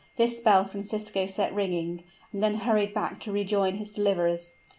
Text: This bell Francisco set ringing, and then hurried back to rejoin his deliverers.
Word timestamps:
This 0.15 0.39
bell 0.39 0.65
Francisco 0.65 1.27
set 1.27 1.53
ringing, 1.53 2.03
and 2.33 2.41
then 2.41 2.55
hurried 2.55 2.91
back 2.91 3.19
to 3.19 3.31
rejoin 3.31 3.75
his 3.75 3.91
deliverers. 3.91 4.51